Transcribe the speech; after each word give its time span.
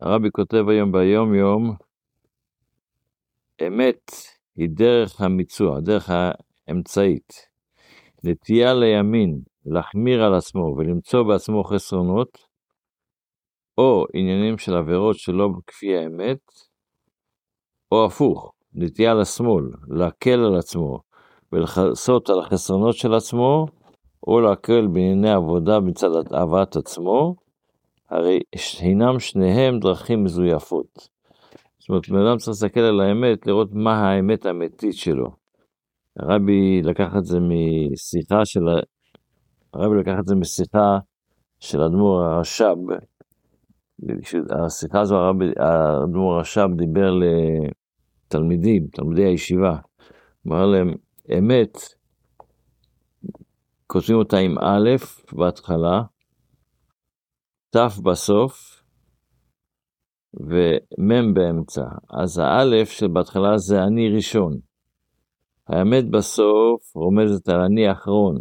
הרבי 0.00 0.30
כותב 0.32 0.64
היום 0.68 0.92
ביום 0.92 1.34
יום, 1.34 1.74
אמת 3.66 4.10
היא 4.56 4.68
דרך 4.72 5.20
המיצוע, 5.20 5.80
דרך 5.80 6.10
האמצעית. 6.68 7.32
נטייה 8.24 8.74
לימין, 8.74 9.40
להחמיר 9.66 10.24
על 10.24 10.34
עצמו 10.34 10.74
ולמצוא 10.76 11.22
בעצמו 11.22 11.64
חסרונות, 11.64 12.38
או 13.78 14.04
עניינים 14.14 14.58
של 14.58 14.76
עבירות 14.76 15.16
שלא 15.18 15.48
כפי 15.66 15.96
האמת, 15.96 16.38
או 17.92 18.06
הפוך, 18.06 18.52
נטייה 18.74 19.14
לשמאל, 19.14 19.64
להקל 19.88 20.40
על 20.44 20.56
עצמו 20.58 21.00
ולכסות 21.52 22.30
על 22.30 22.40
החסרונות 22.40 22.94
של 22.94 23.14
עצמו, 23.14 23.66
או 24.26 24.40
להקל 24.40 24.86
בענייני 24.86 25.30
עבודה 25.30 25.80
מצד 25.80 26.08
אהבת 26.34 26.76
עצמו, 26.76 27.36
הרי 28.10 28.40
הינם 28.80 29.18
שניהם 29.18 29.78
דרכים 29.78 30.24
מזויפות. 30.24 31.08
זאת 31.78 31.88
אומרת, 31.88 32.08
בן 32.08 32.26
אדם 32.26 32.36
צריך 32.36 32.48
להסתכל 32.48 32.80
על 32.80 33.00
האמת, 33.00 33.46
לראות 33.46 33.68
מה 33.72 34.10
האמת 34.10 34.46
האמיתית 34.46 34.94
שלו. 34.94 35.30
הרבי 36.16 36.82
לקח 36.82 37.16
את 37.18 37.24
זה 37.24 37.38
משיחה 37.40 38.44
של, 38.44 38.60
הרבי 39.74 39.96
לקח 40.00 40.14
את 40.20 40.26
זה 40.26 40.34
משיחה 40.34 40.98
של 41.60 41.82
אדמו"ר 41.82 42.22
הרש"ב. 42.22 42.76
השיחה 44.64 45.00
הזו, 45.00 45.16
האדמו"ר 45.56 46.34
הרש"ב 46.34 46.68
דיבר 46.76 47.10
לתלמידים, 48.30 48.86
תלמידי 48.92 49.24
הישיבה. 49.24 49.76
אמר 50.46 50.66
להם, 50.66 50.94
אמת, 51.38 51.78
כותבים 53.86 54.16
אותה 54.16 54.38
עם 54.38 54.58
א' 54.58 54.90
בהתחלה, 55.32 56.02
ת' 57.76 57.98
בסוף, 58.02 58.82
ומ' 60.34 61.34
באמצע. 61.34 61.84
אז 62.10 62.38
האלף 62.38 62.90
שבהתחלה 62.90 63.58
זה 63.58 63.82
אני 63.82 64.08
ראשון. 64.08 64.58
האמת 65.68 66.10
בסוף 66.10 66.96
רומזת 66.96 67.48
על 67.48 67.60
אני 67.60 67.88
האחרון. 67.88 68.38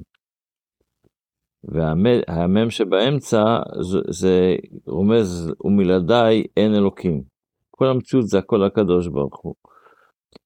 והמם 1.64 2.70
שבאמצע 2.70 3.44
זה, 3.82 4.00
זה 4.10 4.56
רומז 4.88 5.54
ומלעדיי 5.64 6.44
אין 6.58 6.76
אלוקים. 6.76 7.24
כל 7.72 7.88
המציאות 7.88 8.28
זה 8.28 8.40
הכל 8.40 8.64
הקדוש 8.64 9.08
ברוך 9.08 9.40
הוא. 9.42 9.56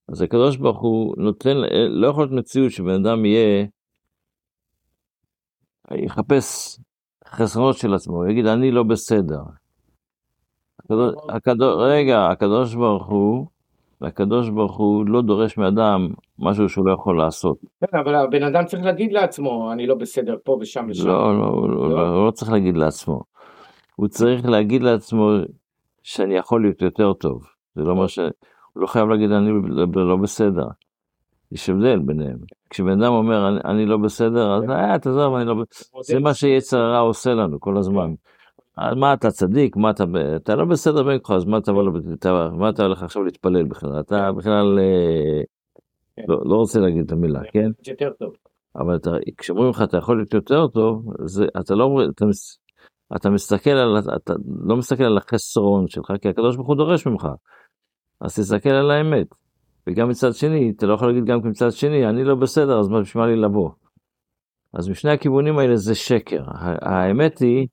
אז 0.08 0.21
הקדוש 0.21 0.58
ברוך 0.58 0.81
הוא 0.81 1.15
נותן, 1.17 1.58
לא 1.89 2.08
יכול 2.08 2.23
להיות 2.23 2.39
מציאות 2.39 2.71
שבן 2.71 3.05
אדם 3.05 3.25
יהיה, 3.25 3.65
יחפש 5.91 6.80
חסרונות 7.34 7.78
של 7.78 7.94
עצמו, 7.94 8.16
הוא 8.16 8.28
יגיד 8.28 8.45
אני 8.45 8.72
לא 8.72 8.84
בסדר. 8.84 9.42
הקדוש, 10.80 11.16
הקדוש, 11.30 11.76
רגע, 11.80 12.28
הקדוש 12.28 12.76
ברוך 12.76 13.08
הוא, 13.08 13.48
הקדוש 14.02 14.50
ברוך 14.50 14.78
הוא 14.78 15.06
לא 15.08 15.22
דורש 15.22 15.58
מאדם 15.58 16.08
משהו 16.39 16.70
שהוא 16.70 16.88
לא 16.88 16.94
יכול 16.94 17.17
לעשות. 17.17 17.58
כן, 17.81 17.98
אבל 17.98 18.16
הבן 18.16 18.44
אדם 18.44 18.66
צריך 18.66 18.84
להגיד 18.84 19.11
לעצמו, 19.11 19.72
אני 19.72 19.88
לא 19.88 19.95
בסדר 19.95 20.36
פה 20.44 20.58
ושם 20.61 20.86
ושם. 20.89 21.08
לא, 21.08 21.39
לא, 21.39 21.67
לא, 21.70 21.89
לא, 21.89 21.89
לא, 21.89 22.08
הוא 22.08 22.26
לא 22.26 22.31
צריך 22.31 22.52
להגיד 22.52 22.78
לעצמו. 22.78 23.22
הוא 23.95 24.08
צריך 24.08 24.45
להגיד 24.45 24.84
לעצמו 24.84 25.31
שאני 26.04 26.36
יכול 26.36 26.61
להיות 26.61 26.81
יותר 26.81 27.14
טוב. 27.14 27.44
זה 27.76 27.81
לא 27.84 27.92
אומר 27.92 28.08
ש... 28.08 28.20
הוא 28.73 28.81
לא 28.81 28.88
חייב 28.88 29.09
להגיד 29.09 29.31
אני 29.31 29.50
לא 29.95 30.16
בסדר. 30.16 30.67
יש 31.53 31.69
הבדל 31.69 31.99
ביניהם. 31.99 32.37
כשבן 32.69 33.03
אדם 33.03 33.13
אומר 33.13 33.49
אני, 33.49 33.59
אני 33.65 33.85
לא 33.85 33.97
בסדר, 33.97 34.57
אז 34.57 34.69
אה, 34.69 34.99
תעזוב, 34.99 35.35
אני 35.35 35.45
לא 35.45 35.53
בסדר. 35.53 36.01
זה 36.01 36.19
מה 36.19 36.33
שיצר 36.33 36.77
הרע 36.77 36.99
עושה 36.99 37.33
לנו 37.33 37.59
כל 37.59 37.77
הזמן. 37.77 38.13
מה 38.77 39.13
אתה 39.13 39.31
צדיק, 39.31 39.75
מה 39.75 39.89
אתה, 39.89 40.03
אתה 40.35 40.55
לא 40.55 40.65
בסדר 40.65 41.03
בין 41.03 41.19
אז 41.35 41.45
מה 41.45 41.57
אתה, 41.57 41.71
מה 42.53 42.69
אתה 42.69 42.83
הולך 42.83 43.03
עכשיו 43.03 43.23
להתפלל 43.23 43.63
בכלל, 43.63 43.99
אתה 43.99 44.31
בכלל 44.31 44.79
אה, 44.79 45.41
כן. 46.15 46.23
לא, 46.27 46.41
לא 46.45 46.55
רוצה 46.55 46.79
להגיד 46.79 47.05
את 47.05 47.11
המילה, 47.11 47.41
כן? 47.51 47.69
יותר 47.87 48.09
טוב. 48.19 48.33
אבל 48.75 48.95
אתה, 48.95 49.11
כשאומרים 49.37 49.69
לך 49.69 49.81
אתה 49.81 49.97
יכול 49.97 50.17
להיות 50.17 50.33
יותר 50.33 50.67
טוב, 50.67 51.13
זה, 51.25 51.45
אתה 51.61 51.75
לא 51.75 51.99
אתה, 52.09 52.25
אתה 53.15 53.30
מסתכל 53.30 53.69
על, 53.69 53.97
אתה 54.15 54.33
לא 54.65 54.75
מסתכל 54.75 55.03
על 55.03 55.17
החסרון 55.17 55.87
שלך, 55.87 56.13
כי 56.21 56.30
הקדוש 56.30 56.55
ברוך 56.55 56.67
הוא 56.67 56.75
דורש 56.75 57.08
ממך. 57.08 57.27
אז 58.21 58.39
תסתכל 58.39 58.69
על 58.69 58.92
האמת. 58.92 59.27
וגם 59.88 60.10
מצד 60.10 60.33
שני, 60.33 60.73
אתה 60.77 60.86
לא 60.86 60.94
יכול 60.94 61.08
להגיד 61.08 61.26
גם 61.26 61.39
מצד 61.49 61.71
שני, 61.71 62.10
אני 62.10 62.23
לא 62.23 62.36
בסדר, 62.36 62.80
אז 62.80 62.89
בשביל 62.89 63.23
מה 63.23 63.30
לי 63.30 63.36
לבוא? 63.36 63.70
אז 64.73 64.89
משני 64.89 65.11
הכיוונים 65.11 65.58
האלה 65.58 65.76
זה 65.76 65.95
שקר. 65.95 66.44
האמת 66.82 67.39
היא, 67.39 67.67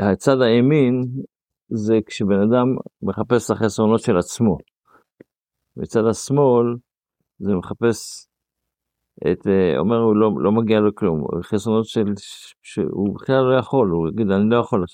הצד 0.00 0.40
הימין 0.40 1.04
זה 1.68 1.94
כשבן 2.06 2.40
אדם 2.40 2.76
מחפש 3.02 3.50
את 3.50 3.56
החסרונות 3.56 4.00
של 4.00 4.16
עצמו. 4.16 4.58
מצד 5.76 6.04
השמאל 6.10 6.76
זה 7.38 7.54
מחפש 7.54 8.28
את, 9.18 9.46
אה, 9.46 9.78
אומר 9.78 9.96
הוא 9.96 10.16
לא, 10.16 10.30
לא 10.38 10.52
מגיע 10.52 10.80
לו 10.80 10.94
כלום, 10.94 11.24
חסרונות 11.42 11.86
של, 11.86 12.04
שהוא 12.62 13.14
בכלל 13.14 13.42
לא 13.42 13.58
יכול, 13.58 13.88
הוא 13.88 14.08
יגיד 14.08 14.30
אני 14.30 14.50
לא 14.50 14.56
יכול. 14.56 14.84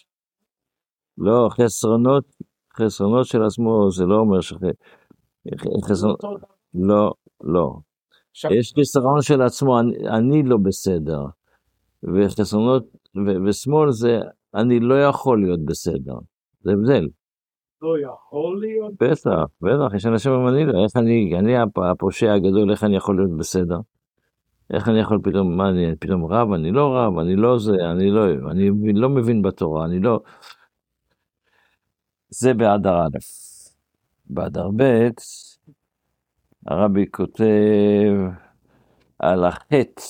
לא, 1.18 1.48
חסרונות, 1.50 2.24
חסרונות 2.76 3.26
של 3.26 3.42
עצמו 3.42 3.90
זה 3.90 4.06
לא 4.06 4.18
אומר 4.18 4.40
ש... 4.40 4.54
חסרונות, 5.84 6.20
לא, 6.74 7.12
לא. 7.44 7.74
יש 8.50 8.72
חיסרון 8.74 9.22
של 9.22 9.42
עצמו, 9.42 9.80
אני, 9.80 10.08
אני 10.08 10.42
לא 10.42 10.56
בסדר. 10.56 11.24
וחסרונות, 12.02 12.84
ו- 13.26 13.44
ושמאל 13.46 13.90
זה 13.90 14.20
אני 14.54 14.80
לא 14.80 15.02
יכול 15.02 15.42
להיות 15.42 15.64
בסדר. 15.64 16.14
זה 16.60 16.72
הבדל. 16.72 17.08
לא 17.82 17.94
יכול 17.98 18.60
להיות. 18.60 18.92
בטח, 19.00 19.44
בטח, 19.60 19.94
יש 19.94 20.06
אנשים 20.06 20.32
לא, 20.32 20.84
איך 20.84 20.96
אני, 20.96 21.38
אני 21.38 21.58
הפ- 21.58 21.78
הפושע 21.78 22.32
הגדול, 22.32 22.70
איך 22.70 22.84
אני 22.84 22.96
יכול 22.96 23.16
להיות 23.16 23.36
בסדר? 23.36 23.78
איך 24.72 24.88
אני 24.88 25.00
יכול 25.00 25.18
פתאום, 25.22 25.56
מה 25.56 25.68
אני, 25.68 25.96
פתאום 25.96 26.24
רב, 26.24 26.52
אני 26.52 26.72
לא 26.72 26.96
רב, 26.96 27.18
אני 27.18 27.36
לא 27.36 27.58
זה, 27.58 27.72
אני 27.90 28.10
לא, 28.10 28.24
אני 28.50 28.92
לא 28.92 29.08
מבין 29.08 29.42
בתורה, 29.42 29.84
אני 29.84 30.00
לא... 30.00 30.20
זה 32.34 32.54
באדר 32.54 33.00
א'. 33.00 33.18
באדר 34.26 34.68
ב', 34.76 35.08
הרבי 36.66 37.04
כותב 37.10 38.12
על 39.18 39.44
החטא 39.44 40.02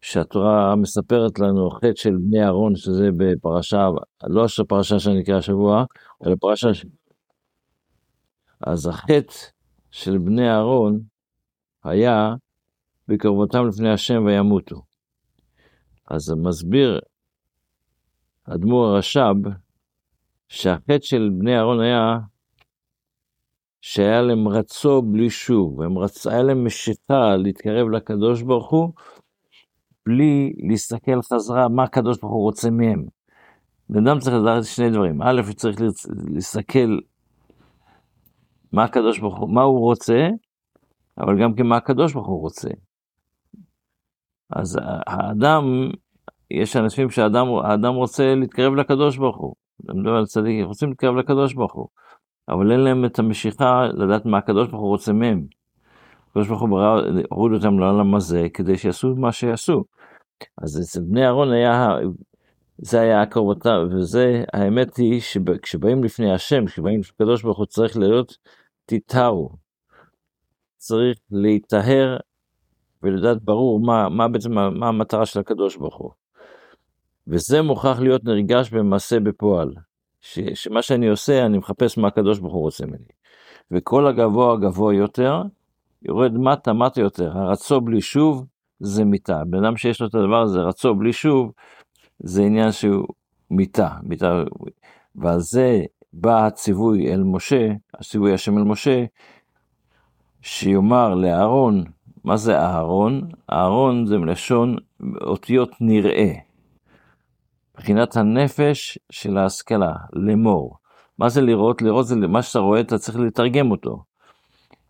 שהתורה 0.00 0.76
מספרת 0.76 1.38
לנו, 1.38 1.70
חטא 1.70 1.94
של 1.94 2.16
בני 2.16 2.44
אהרון, 2.44 2.76
שזה 2.76 3.08
בפרשה, 3.16 3.88
לא 4.24 4.46
הפרשה 4.60 4.98
שנקרא 4.98 5.36
השבוע, 5.36 5.84
אלא 6.26 6.34
פרשה... 6.40 6.68
אז 8.60 8.86
החטא 8.86 9.34
של 9.90 10.18
בני 10.18 10.50
אהרון 10.50 11.00
היה 11.84 12.34
בקרבותם 13.08 13.68
לפני 13.68 13.90
השם 13.90 14.24
וימותו. 14.26 14.82
אז 16.10 16.30
מסביר 16.30 17.00
אדמו"ר 18.44 18.86
הרש"ב 18.86 19.48
שהחטא 20.48 20.98
של 21.00 21.30
בני 21.38 21.56
אהרון 21.56 21.80
היה 21.80 22.18
שהיה 23.80 24.22
להם 24.22 24.48
רצו 24.48 25.02
בלי 25.02 25.30
שוב, 25.30 25.82
הם 25.82 25.98
רצ... 25.98 26.26
היה 26.26 26.42
להם 26.42 26.64
משיכה 26.64 27.36
להתקרב 27.36 27.88
לקדוש 27.88 28.42
ברוך 28.42 28.70
הוא, 28.70 28.92
בלי 30.06 30.52
להסתכל 30.70 31.22
חזרה 31.22 31.68
מה 31.68 31.82
הקדוש 31.82 32.18
ברוך 32.20 32.32
הוא 32.32 32.42
רוצה 32.42 32.70
מהם. 32.70 33.04
בן 33.90 34.06
אדם 34.08 34.18
צריך 34.18 34.36
לדעת 34.36 34.64
שני 34.64 34.90
דברים, 34.90 35.22
א', 35.22 35.40
הוא 35.46 35.54
צריך. 35.54 35.80
להסתכל 36.34 36.98
מה 38.72 38.84
הקדוש 38.84 39.18
ברוך 39.18 39.38
הוא, 39.38 39.54
מה 39.54 39.62
הוא 39.62 39.80
רוצה, 39.80 40.28
אבל 41.18 41.42
גם 41.42 41.54
כן 41.54 41.66
מה 41.66 41.76
הקדוש 41.76 42.12
ברוך 42.12 42.26
הוא 42.26 42.40
רוצה. 42.40 42.68
אז 44.50 44.78
האדם, 45.06 45.64
יש 46.50 46.76
אנשים 46.76 47.10
שהאדם 47.10 47.46
האדם 47.64 47.94
רוצה 47.94 48.34
להתקרב 48.34 48.74
לקדוש 48.74 49.16
ברוך 49.16 49.36
הוא, 49.36 49.54
אני 49.90 50.00
מדבר 50.00 50.16
על 50.16 50.26
צדיקים, 50.26 50.66
רוצים 50.66 50.88
להתקרב 50.88 51.16
לקדוש 51.16 51.54
ברוך 51.54 51.74
הוא, 51.74 51.88
אבל 52.48 52.72
אין 52.72 52.80
להם 52.80 53.04
את 53.04 53.18
המשיכה 53.18 53.86
לדעת 53.94 54.26
מה 54.26 54.38
הקדוש 54.38 54.68
ברוך 54.68 54.82
הוא 54.82 54.88
רוצה 54.88 55.12
מהם. 55.12 55.46
הקדוש 56.30 56.48
ברוך 56.48 56.60
הוא 56.60 56.68
ברא, 56.68 57.00
הוריד 57.30 57.54
אותם 57.54 57.78
לעולם 57.78 58.14
הזה 58.14 58.46
כדי 58.54 58.78
שיעשו 58.78 59.14
מה 59.16 59.32
שיעשו. 59.32 59.84
אז 60.62 60.80
אצל 60.80 61.00
בני 61.00 61.26
אהרון 61.26 61.52
היה, 61.52 61.96
זה 62.78 63.00
היה 63.00 63.22
הקרבתה, 63.22 63.78
וזה, 63.90 64.44
האמת 64.52 64.96
היא 64.96 65.20
שכשבאים 65.20 66.04
לפני 66.04 66.32
השם, 66.32 66.66
כשבאים 66.66 67.00
לקדוש 67.00 67.42
ברוך 67.42 67.58
הוא 67.58 67.66
צריך 67.66 67.96
להיות 67.96 68.36
תיטרו. 68.86 69.50
צריך 70.76 71.18
להיטהר 71.30 72.16
ולדעת 73.02 73.42
ברור 73.42 73.80
מה, 73.80 74.08
מה 74.08 74.28
בעצם, 74.28 74.52
מה 74.52 74.88
המטרה 74.88 75.26
של 75.26 75.40
הקדוש 75.40 75.76
ברוך 75.76 75.96
הוא. 75.96 76.10
וזה 77.28 77.62
מוכרח 77.62 78.00
להיות 78.00 78.24
נרגש 78.24 78.70
במעשה 78.70 79.20
בפועל. 79.20 79.74
ש, 80.20 80.38
שמה 80.54 80.82
שאני 80.82 81.08
עושה, 81.08 81.46
אני 81.46 81.58
מחפש 81.58 81.98
מה 81.98 82.08
הקדוש 82.08 82.38
ברוך 82.38 82.54
הוא 82.54 82.62
רוצה 82.62 82.86
ממני. 82.86 83.04
וכל 83.70 84.06
הגבוה 84.06 84.52
הגבוה 84.54 84.94
יותר, 84.94 85.42
יורד 86.02 86.32
מטה 86.32 86.72
מטה 86.72 87.00
יותר, 87.00 87.38
הרצו 87.38 87.80
בלי 87.80 88.00
שוב, 88.00 88.46
זה 88.80 89.04
מיתה. 89.04 89.44
בן 89.44 89.64
אדם 89.64 89.76
שיש 89.76 90.00
לו 90.00 90.06
את 90.06 90.14
הדבר 90.14 90.42
הזה, 90.42 90.60
רצו 90.60 90.94
בלי 90.94 91.12
שוב, 91.12 91.52
זה 92.18 92.42
עניין 92.42 92.72
שהוא 92.72 93.06
מיתה. 93.50 93.88
מיתה. 94.02 94.42
ועל 95.16 95.40
זה 95.40 95.82
בא 96.12 96.46
הציווי 96.46 97.12
אל 97.12 97.22
משה, 97.22 97.68
הציווי 97.94 98.34
השם 98.34 98.58
אל 98.58 98.62
משה, 98.62 99.04
שיאמר 100.42 101.14
לאהרון, 101.14 101.84
מה 102.24 102.36
זה 102.36 102.58
אהרון? 102.58 103.28
אהרון 103.52 104.06
זה 104.06 104.18
מלשון 104.18 104.76
אותיות 105.20 105.70
נראה. 105.80 106.47
מבחינת 107.78 108.16
הנפש 108.16 108.98
של 109.10 109.36
ההשכלה, 109.36 109.92
לאמור. 110.12 110.76
מה 111.18 111.28
זה 111.28 111.40
לראות? 111.40 111.82
לראות 111.82 112.06
זה 112.06 112.16
מה 112.16 112.42
שאתה 112.42 112.58
רואה, 112.58 112.80
אתה 112.80 112.98
צריך 112.98 113.18
לתרגם 113.18 113.70
אותו. 113.70 114.02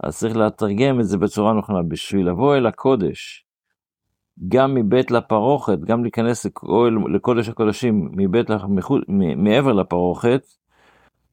אז 0.01 0.19
צריך 0.19 0.37
לתרגם 0.37 1.01
את 1.01 1.05
זה 1.05 1.19
בצורה 1.19 1.55
נכונה. 1.55 1.83
בשביל 1.83 2.29
לבוא 2.29 2.57
אל 2.57 2.67
הקודש, 2.67 3.47
גם 4.49 4.75
מבית 4.75 5.11
לפרוכת, 5.11 5.79
גם 5.79 6.03
להיכנס 6.03 6.47
לקודש 7.15 7.49
הקודשים 7.49 8.11
מבית 8.13 8.51
לחוד, 8.51 9.03
מעבר 9.37 9.73
לפרוכת, 9.73 10.43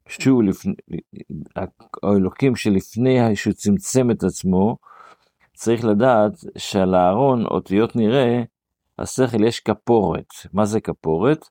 שהוא 0.10 0.44
לפני, 0.44 0.74
האלוקים 2.04 2.56
שלפני 2.56 3.36
שהוא 3.36 3.54
צמצם 3.54 4.12
את 4.12 4.24
עצמו, 4.24 4.78
צריך 5.54 5.86
לדעת 5.86 6.32
שעל 6.58 6.96
הארון 6.96 7.46
אותיות 7.46 7.96
נראה, 7.96 8.44
השכל 9.00 9.44
יש 9.44 9.60
כפורת. 9.60 10.34
מה 10.54 10.66
זה 10.66 10.82
כפורת? 10.82 11.46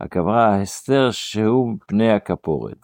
הכוונה 0.00 0.44
ההסתר 0.44 1.10
שהוא 1.10 1.76
פני 1.86 2.10
הכפורת. 2.10 2.82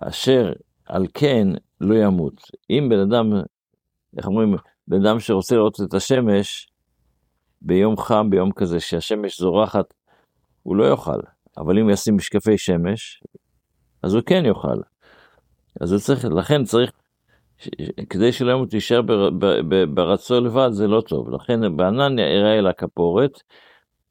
אשר 0.00 0.52
על 0.86 1.06
כן 1.14 1.48
לא 1.80 1.94
ימות. 1.94 2.42
אם 2.70 2.88
בן 2.90 2.98
אדם, 2.98 3.32
איך 4.18 4.26
אומרים, 4.26 4.56
בן 4.88 5.06
אדם 5.06 5.20
שרוצה 5.20 5.56
לראות 5.56 5.80
את 5.80 5.94
השמש 5.94 6.68
ביום 7.62 7.96
חם, 7.96 8.30
ביום 8.30 8.52
כזה, 8.52 8.80
שהשמש 8.80 9.40
זורחת, 9.40 9.94
הוא 10.62 10.76
לא 10.76 10.90
יאכל. 10.90 11.20
אבל 11.56 11.78
אם 11.78 11.90
ישים 11.90 12.16
משקפי 12.16 12.58
שמש, 12.58 13.22
אז 14.02 14.14
הוא 14.14 14.22
כן 14.26 14.44
יאכל. 14.46 14.80
אז 15.80 15.92
הוא 15.92 16.00
צריך, 16.00 16.24
לכן 16.24 16.64
צריך, 16.64 16.92
כדי 18.10 18.32
שלא 18.32 18.52
ימות 18.52 18.74
יישאר 18.74 19.00
ברצו 19.94 20.40
לבד, 20.40 20.68
זה 20.72 20.86
לא 20.86 21.00
טוב. 21.00 21.30
לכן 21.30 21.76
בענן 21.76 22.18
יראה 22.18 22.58
אל 22.58 22.66
הכפורת, 22.66 23.42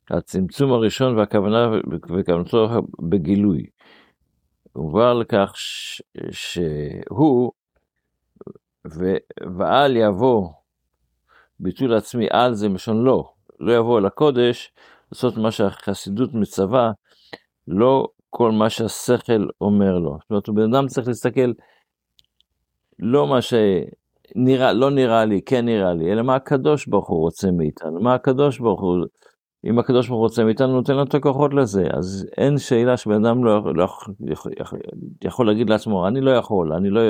הצמצום 0.10 0.72
הראשון 0.72 1.18
והכוונה 1.18 1.72
וכוונתו 1.92 2.69
בגילוי. 3.10 3.66
הובא 4.74 5.13
לכך 5.13 5.51
ש... 5.56 6.01
שהוא 6.31 7.51
ו... 8.88 9.13
ואל 9.57 9.98
יבוא 9.98 10.50
ביטול 11.60 11.94
עצמי 11.94 12.28
על 12.30 12.54
זה 12.54 12.69
מלשון 12.69 13.04
לא, 13.04 13.34
לא 13.60 13.78
יבוא 13.78 14.00
אל 14.00 14.06
הקודש 14.06 14.72
לעשות 15.12 15.38
מה 15.38 15.51
שהחסידות 15.51 16.34
מצווה, 16.34 16.92
לא 17.68 18.07
כל 18.30 18.51
מה 18.51 18.69
שהשכל 18.69 19.48
אומר 19.62 20.00
לו. 20.00 20.18
זאת 20.22 20.30
אומרת, 20.30 20.50
בן 20.50 20.75
אדם 20.75 20.88
צריך 20.88 21.07
להסתכל 21.07 21.51
לא 23.00 23.28
מה 23.28 23.40
שנראה, 23.42 24.74
לא 24.74 24.92
נראה 24.92 25.25
לי, 25.25 25.42
כן 25.42 25.66
נראה 25.66 25.94
לי, 25.94 26.12
אלא 26.12 26.22
מה 26.22 26.36
הקדוש 26.36 26.88
ברוך 26.88 27.10
הוא 27.10 27.19
רוצה 27.19 27.51
מאיתנו, 27.51 28.00
מה 28.01 28.13
הקדוש 28.13 28.60
ברוך 28.60 28.81
הוא 28.81 29.06
אם 29.66 29.80
הקדוש 29.80 30.07
ברוך 30.07 30.19
הוא 30.19 30.24
רוצה 30.24 30.44
מאיתנו, 30.44 30.68
נותן 30.68 30.94
לנו 30.94 31.04
את 31.04 31.16
הכוחות 31.16 31.54
לזה. 31.54 31.84
אז 31.94 32.28
אין 32.38 32.57
שאלה 32.57 32.98
שבן 32.98 33.25
אדם 33.25 33.45
לא, 33.45 33.75
לא 33.75 33.84
יכול, 33.84 34.13
יכול, 34.28 34.51
יכול 35.24 35.48
להגיד 35.48 35.69
לעצמו, 35.69 36.07
אני 36.07 36.22
לא 36.22 36.31
יכול, 36.31 36.74
אני 36.74 36.90
לא... 36.90 37.01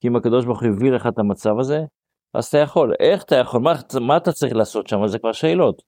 כי 0.00 0.08
אם 0.08 0.16
הקדוש 0.16 0.44
ברוך 0.44 0.62
הוא 0.62 0.68
הביא 0.68 0.92
לך 0.92 1.06
את 1.06 1.18
המצב 1.18 1.58
הזה, 1.58 1.84
אז 2.34 2.46
אתה 2.46 2.58
יכול. 2.58 2.94
איך 3.00 3.22
אתה 3.22 3.36
יכול? 3.36 3.60
מה, 3.60 3.74
מה 4.00 4.16
אתה 4.16 4.32
צריך 4.32 4.54
לעשות 4.56 4.86
שם? 4.86 5.06
זה 5.06 5.18
כבר 5.18 5.32
שאלות. 5.32 5.82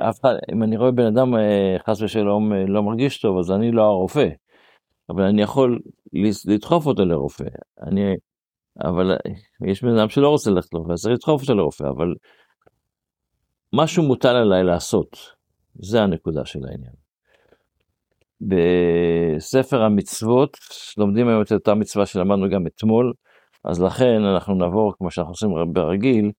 אחד, 0.00 0.34
אם 0.52 0.62
אני 0.62 0.76
רואה 0.76 0.90
בן 0.90 1.06
אדם 1.06 1.36
אה, 1.36 1.76
חס 1.86 2.02
ושלום 2.02 2.52
אה, 2.52 2.64
לא 2.66 2.82
מרגיש 2.82 3.20
טוב, 3.20 3.38
אז 3.38 3.50
אני 3.50 3.72
לא 3.72 3.82
הרופא. 3.82 4.28
אבל 5.10 5.22
אני 5.22 5.42
יכול 5.42 5.80
לדחוף 6.46 6.86
אותו 6.86 7.04
לרופא. 7.04 7.44
אני, 7.82 8.14
אבל 8.84 9.10
אה, 9.10 9.16
יש 9.70 9.82
בן 9.82 9.98
אדם 9.98 10.08
שלא 10.08 10.28
רוצה 10.28 10.50
ללכת 10.50 10.74
לרופא, 10.74 10.92
אז 10.92 11.02
צריך 11.02 11.14
לדחוף 11.14 11.42
אותו 11.42 11.54
לרופא, 11.54 11.84
אבל 11.84 12.14
משהו 13.72 14.02
מוטל 14.02 14.36
עליי 14.36 14.64
לעשות, 14.64 15.16
זה 15.74 16.02
הנקודה 16.02 16.44
של 16.44 16.60
העניין. 16.70 16.92
בספר 18.40 19.82
המצוות 19.82 20.58
לומדים 20.96 21.28
היום 21.28 21.42
את 21.42 21.52
אותה 21.52 21.74
מצווה 21.74 22.06
שלמדנו 22.06 22.50
גם 22.50 22.66
אתמול, 22.66 23.12
אז 23.64 23.82
לכן 23.82 24.24
אנחנו 24.24 24.54
נעבור, 24.54 24.92
כמו 24.98 25.10
שאנחנו 25.10 25.32
עושים 25.32 25.72
ברגיל, 25.72 26.30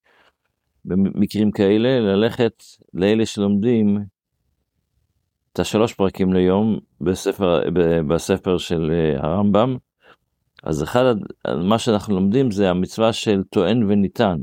במקרים 0.86 1.52
כאלה, 1.52 2.00
ללכת 2.00 2.64
לאלה 2.94 3.26
שלומדים 3.26 3.98
את 5.56 5.60
השלוש 5.60 5.94
פרקים 5.94 6.34
ליום 6.34 6.80
בספר, 7.02 7.62
בספר 8.08 8.58
של 8.58 8.92
אה, 8.92 9.28
הרמב"ם. 9.28 9.78
אז 10.64 10.84
אחד, 10.84 11.16
מה 11.64 11.80
שאנחנו 11.80 12.16
לומדים 12.16 12.52
זה 12.52 12.70
המצווה 12.70 13.14
של 13.14 13.44
טוען 13.44 13.84
וניתן. 13.84 14.38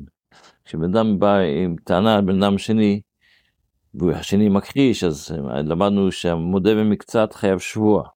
כשבן 0.64 0.84
אדם 0.84 1.18
בא 1.18 1.36
עם 1.38 1.76
טענה 1.84 2.14
על 2.14 2.20
בן 2.20 2.42
אדם 2.42 2.58
שני, 2.58 3.00
והשני 3.94 4.48
מכחיש, 4.48 5.04
אז 5.04 5.34
למדנו 5.64 6.12
שהמודה 6.12 6.74
במקצת 6.74 7.32
חייב 7.32 7.58
שבוע. 7.58 8.08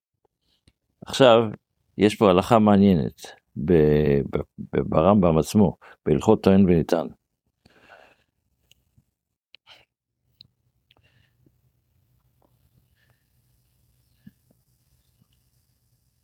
עכשיו, 1.06 1.44
יש 1.98 2.14
פה 2.14 2.30
הלכה 2.30 2.58
מעניינת 2.58 3.26
ברמב"ם 4.68 5.38
עצמו, 5.38 5.76
בהלכות 6.06 6.42
טוען 6.42 6.64
וניתן. 6.64 7.06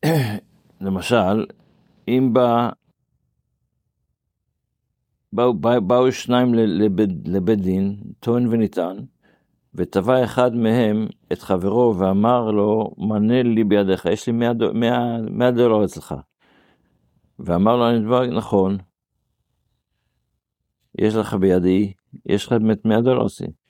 למשל, 0.81 1.47
אם 2.09 2.31
בא 2.33 2.71
באו, 5.33 5.55
באו, 5.55 5.81
באו 5.81 6.13
שניים 6.13 6.55
לבית, 6.55 7.11
לבית 7.25 7.61
דין, 7.61 7.97
טוען 8.21 8.47
וניתן, 8.47 8.97
ותבע 9.75 10.25
אחד 10.25 10.55
מהם 10.55 11.07
את 11.33 11.43
חברו 11.43 11.99
ואמר 11.99 12.51
לו, 12.51 12.95
מנה 12.99 13.43
לי 13.43 13.65
בידיך, 13.65 14.07
יש 14.07 14.27
לי 14.27 14.33
מאה 15.31 15.51
דולר 15.51 15.85
אצלך. 15.85 16.15
ואמר 17.39 17.77
לו, 17.77 18.01
דבר 18.01 18.27
נכון, 18.27 18.79
יש 20.99 21.15
לך 21.15 21.35
בידי, 21.35 21.93
יש 22.27 22.47
לך 22.47 22.53
באמת 22.53 22.85
מאה 22.85 23.01
דולר 23.01 23.21
עושים. 23.21 23.62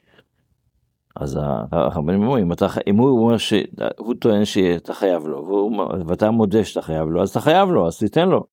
אז 1.17 1.38
הרבנים 1.72 2.22
אומרים, 2.22 2.51
אם 2.87 2.96
הוא 2.96 3.25
אומר 3.25 3.39
שהוא 3.39 4.15
טוען 4.20 4.44
שאתה 4.44 4.94
חייב 4.94 5.27
לו, 5.27 5.70
ואתה 6.06 6.31
מודה 6.31 6.65
שאתה 6.65 6.82
חייב 6.82 7.08
לו, 7.08 7.22
אז 7.22 7.31
אתה 7.31 7.41
חייב 7.41 7.69
לו, 7.69 7.87
אז 7.87 7.98
תיתן 7.98 8.29
לו. 8.29 8.46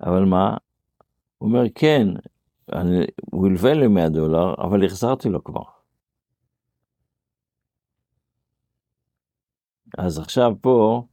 אבל 0.00 0.24
מה? 0.24 0.56
הוא 1.38 1.48
אומר, 1.48 1.62
כן, 1.74 2.08
אני, 2.72 3.04
הוא 3.32 3.46
הלווה 3.46 3.74
לי 3.74 3.86
100 3.86 4.08
דולר, 4.08 4.54
אבל 4.58 4.84
החזרתי 4.84 5.28
לו 5.28 5.44
כבר. 5.44 5.62
אז 9.98 10.18
עכשיו 10.18 10.52
פה, 10.60 11.04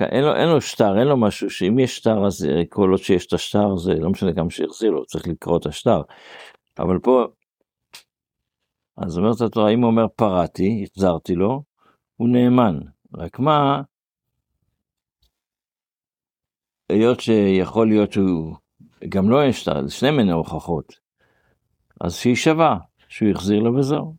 אין, 0.00 0.24
לו, 0.24 0.36
אין 0.36 0.48
לו 0.48 0.60
שטר, 0.60 0.98
אין 0.98 1.08
לו 1.08 1.16
משהו 1.16 1.50
שאם 1.50 1.78
יש 1.78 1.96
שטר 1.96 2.26
אז 2.26 2.48
כל 2.68 2.90
עוד 2.90 3.00
שיש 3.00 3.26
את 3.26 3.32
השטר 3.32 3.76
זה 3.76 3.94
לא 3.94 4.10
משנה 4.10 4.34
כמה 4.34 4.50
שהחזיר 4.50 4.90
לו, 4.90 5.06
צריך 5.06 5.28
לקרוא 5.28 5.58
את 5.58 5.66
השטר. 5.66 6.02
אבל 6.78 6.98
פה, 6.98 7.26
אז 8.96 9.18
אומרת 9.18 9.40
התורה, 9.40 9.70
אם 9.70 9.80
הוא 9.80 9.90
אומר 9.90 10.08
פרעתי, 10.16 10.84
החזרתי 10.90 11.34
לו, 11.34 11.62
הוא 12.16 12.28
נאמן. 12.28 12.78
רק 13.14 13.38
מה, 13.38 13.82
היות 16.88 17.20
שיכול 17.20 17.88
להיות 17.88 18.12
שהוא 18.12 18.56
גם 19.08 19.30
לא 19.30 19.44
יש 19.44 19.68
שני 19.88 20.10
מיני 20.10 20.32
הוכחות, 20.32 20.94
אז 22.00 22.14
שהיא 22.14 22.34
שווה, 22.34 22.78
שהוא 23.08 23.30
החזיר 23.30 23.58
לו 23.58 23.74
וזהו. 23.74 24.14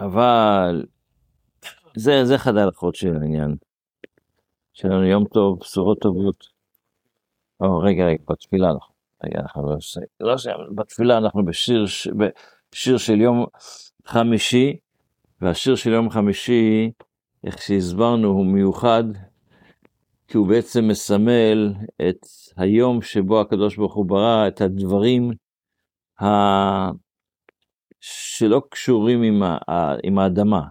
אבל 0.00 0.84
זה, 1.96 2.24
זה 2.24 2.34
אחד 2.34 2.56
ההלכות 2.56 2.94
של 2.94 3.16
העניין. 3.16 3.56
שלנו 4.72 5.04
יום 5.04 5.24
טוב, 5.24 5.58
בשורות 5.60 6.00
טובות. 6.00 6.46
או, 7.60 7.78
רגע, 7.78 8.04
רגע, 8.04 8.22
בתפילה 8.28 8.70
אנחנו, 8.70 8.94
רגע, 9.24 9.40
אנחנו 9.40 9.70
לא 9.70 9.74
עושים, 9.74 10.02
לא 10.20 10.34
עושים, 10.34 10.52
בתפילה 10.74 11.18
אנחנו 11.18 11.44
בשיר, 11.44 11.84
בשיר 12.72 12.98
של 12.98 13.20
יום 13.20 13.46
חמישי, 14.06 14.76
והשיר 15.40 15.74
של 15.74 15.90
יום 15.90 16.10
חמישי 16.10 16.90
איך 17.44 17.62
שהסברנו, 17.62 18.28
הוא 18.28 18.46
מיוחד, 18.46 19.04
כי 20.28 20.36
הוא 20.36 20.48
בעצם 20.48 20.88
מסמל 20.88 21.74
את 22.08 22.26
היום 22.56 23.02
שבו 23.02 23.40
הקדוש 23.40 23.76
ברוך 23.76 23.94
הוא 23.94 24.06
ברא 24.06 24.48
את 24.48 24.60
הדברים 24.60 25.30
ה... 26.22 26.26
שלא 28.00 28.62
קשורים 28.70 29.22
עם, 29.22 29.42
ה... 29.42 29.58
עם 30.02 30.18
האדמה, 30.18 30.62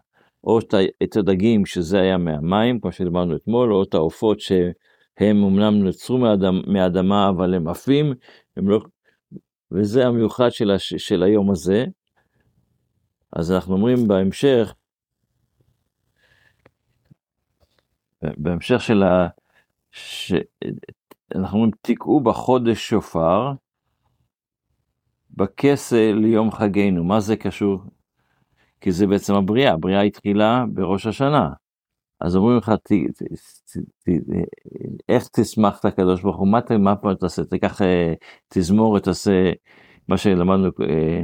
או 0.43 0.59
את 1.03 1.15
הדגים 1.17 1.65
שזה 1.65 2.01
היה 2.01 2.17
מהמים, 2.17 2.79
כמו 2.79 2.91
שדיברנו 2.91 3.35
אתמול, 3.35 3.73
או 3.73 3.83
את 3.83 3.93
העופות 3.93 4.39
שהם 4.39 5.43
אמנם 5.43 5.73
נוצרו 5.83 6.17
מאדמה, 6.17 6.62
מאדמה 6.67 7.29
אבל 7.29 7.53
הם 7.53 7.67
עפים, 7.67 8.13
הם 8.57 8.69
לא... 8.69 8.79
וזה 9.71 10.05
המיוחד 10.05 10.50
של, 10.51 10.71
הש... 10.71 10.93
של 10.93 11.23
היום 11.23 11.51
הזה. 11.51 11.85
אז 13.35 13.51
אנחנו 13.51 13.73
אומרים 13.73 14.07
בהמשך, 14.07 14.73
בהמשך 18.21 18.81
של 18.81 19.03
ה... 19.03 19.27
ש... 19.91 20.33
אנחנו 21.35 21.57
אומרים, 21.57 21.71
תקעו 21.81 22.19
בחודש 22.19 22.89
שופר, 22.89 23.51
בכסה 25.31 26.12
ליום 26.15 26.51
חגנו. 26.51 27.03
מה 27.03 27.19
זה 27.19 27.35
קשור? 27.35 27.79
כי 28.83 28.91
זה 28.91 29.07
בעצם 29.07 29.33
הבריאה, 29.35 29.73
הבריאה 29.73 30.01
התחילה 30.01 30.65
בראש 30.73 31.07
השנה. 31.07 31.49
אז 32.19 32.35
אומרים 32.35 32.57
לך, 32.57 32.69
ת, 32.69 32.91
ת, 32.91 33.23
ת, 33.23 33.77
ת, 33.77 34.09
איך 35.09 35.27
תשמח 35.27 35.79
את 35.79 35.85
הקדוש 35.85 36.21
ברוך 36.21 36.37
הוא, 36.37 36.47
מה, 36.47 36.59
מה 36.79 36.95
פה 36.95 37.15
תעשה, 37.15 37.43
תיקח 37.43 37.81
אה, 37.81 38.13
תזמורת, 38.47 39.03
תעשה 39.03 39.51
מה 40.07 40.17
שלמדנו 40.17 40.69
אה, 40.89 41.23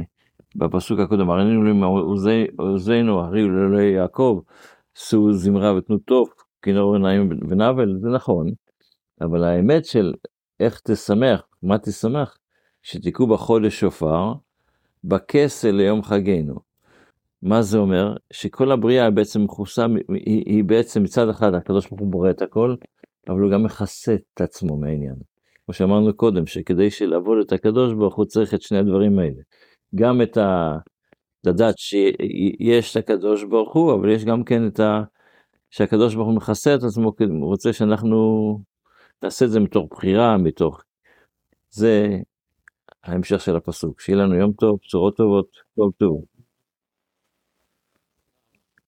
בפסוק 0.56 1.00
הקודם, 1.00 1.30
הראינו 1.30 1.64
לי 1.64 1.72
מעוזנו, 1.72 3.20
הרי 3.20 3.42
לאלוהי 3.42 3.90
יעקב, 3.90 4.40
שאו 4.94 5.32
זמרה 5.32 5.74
ותנו 5.74 5.98
טוב, 5.98 6.28
כינור 6.62 6.94
עיניים 6.94 7.28
ונבל, 7.48 7.96
זה 8.00 8.08
נכון, 8.08 8.46
אבל 9.20 9.44
האמת 9.44 9.84
של 9.84 10.12
איך 10.60 10.80
תשמח, 10.84 11.42
מה 11.62 11.78
תשמח, 11.78 12.36
שתיקעו 12.82 13.26
בחודש 13.26 13.80
שופר, 13.80 14.32
בכסה 15.04 15.70
ליום 15.72 16.02
חגנו. 16.02 16.69
מה 17.42 17.62
זה 17.62 17.78
אומר? 17.78 18.16
שכל 18.32 18.72
הבריאה 18.72 19.10
בעצם 19.10 19.44
מכוסה, 19.44 19.86
היא, 20.08 20.42
היא 20.46 20.64
בעצם 20.64 21.02
מצד 21.02 21.28
אחד 21.28 21.54
הקדוש 21.54 21.88
ברוך 21.88 22.00
הוא 22.00 22.10
בורא 22.10 22.30
את 22.30 22.42
הכל, 22.42 22.74
אבל 23.28 23.40
הוא 23.40 23.50
גם 23.50 23.62
מכסה 23.62 24.14
את 24.14 24.40
עצמו 24.40 24.76
מהעניין. 24.76 25.14
כמו 25.64 25.74
שאמרנו 25.74 26.14
קודם, 26.14 26.46
שכדי 26.46 26.88
לעבוד 27.06 27.38
את 27.38 27.52
הקדוש 27.52 27.94
ברוך 27.94 28.14
הוא 28.14 28.24
צריך 28.24 28.54
את 28.54 28.62
שני 28.62 28.78
הדברים 28.78 29.18
האלה. 29.18 29.42
גם 29.94 30.22
את 30.22 30.36
ה... 30.36 30.76
לדעת 31.44 31.78
שיש 31.78 32.90
את 32.90 32.96
הקדוש 32.96 33.44
ברוך 33.44 33.74
הוא, 33.74 33.94
אבל 33.94 34.10
יש 34.10 34.24
גם 34.24 34.44
כן 34.44 34.66
את 34.66 34.80
ה... 34.80 35.02
שהקדוש 35.70 36.14
ברוך 36.14 36.28
הוא 36.28 36.36
מכסה 36.36 36.74
את 36.74 36.82
עצמו, 36.82 37.12
הוא 37.18 37.46
רוצה 37.46 37.72
שאנחנו 37.72 38.18
נעשה 39.22 39.44
את 39.44 39.50
זה 39.50 39.60
מתוך 39.60 39.88
בחירה, 39.90 40.36
מתוך... 40.36 40.82
זה 41.70 42.18
ההמשך 43.04 43.40
של 43.40 43.56
הפסוק. 43.56 44.00
שיהיה 44.00 44.18
לנו 44.18 44.34
יום 44.34 44.52
טוב, 44.52 44.78
בשורות 44.82 45.16
טובות, 45.16 45.46
טוב 45.76 45.92
טוב. 45.98 46.24